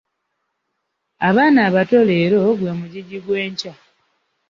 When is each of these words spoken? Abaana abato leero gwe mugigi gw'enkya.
Abaana 1.27 1.59
abato 1.67 1.97
leero 2.09 2.39
gwe 2.59 2.71
mugigi 2.79 3.17
gw'enkya. 3.25 3.73